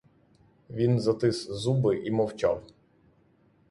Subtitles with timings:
[0.69, 2.63] Він затис зуби і мовчав.